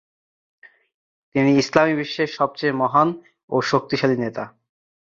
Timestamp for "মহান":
2.73-3.09